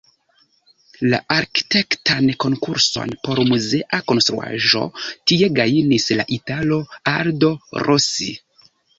La 1.09 1.17
arkitektan 1.33 2.29
konkurson 2.43 3.11
por 3.27 3.41
muzea 3.49 3.99
konstruaĵo 4.11 4.81
tie 5.31 5.49
gajnis 5.59 6.07
la 6.21 6.25
italo 6.39 6.79
"Aldo 7.13 7.51
Rossi". 7.89 8.31